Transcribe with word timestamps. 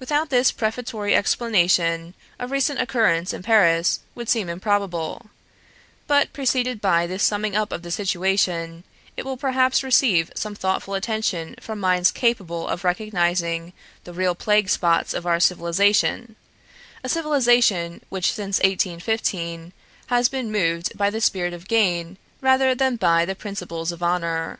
Without 0.00 0.30
this 0.30 0.50
prefatory 0.50 1.14
explanation 1.14 2.16
a 2.40 2.48
recent 2.48 2.80
occurrence 2.80 3.32
in 3.32 3.40
Paris 3.40 4.00
would 4.16 4.28
seem 4.28 4.48
improbable; 4.48 5.30
but 6.08 6.32
preceded 6.32 6.80
by 6.80 7.06
this 7.06 7.22
summing 7.22 7.54
up 7.54 7.70
of 7.70 7.82
the 7.82 7.92
situation, 7.92 8.82
it 9.16 9.24
will 9.24 9.36
perhaps 9.36 9.84
receive 9.84 10.28
some 10.34 10.56
thoughtful 10.56 10.94
attention 10.94 11.54
from 11.60 11.78
minds 11.78 12.10
capable 12.10 12.66
o£ 12.66 12.82
recognizing 12.82 13.72
the 14.02 14.12
real 14.12 14.34
plague 14.34 14.68
spots 14.68 15.14
of 15.14 15.24
our 15.24 15.38
civilization, 15.38 16.34
a 17.04 17.08
civilization 17.08 18.02
which 18.08 18.32
since 18.34 18.58
1815 18.64 19.72
has 20.08 20.28
been 20.28 20.50
moved 20.50 20.98
by 20.98 21.10
the 21.10 21.20
spirit 21.20 21.54
of 21.54 21.68
gain 21.68 22.18
rather 22.40 22.74
than 22.74 22.96
by 22.96 23.24
principles 23.34 23.92
of 23.92 24.02
honor. 24.02 24.58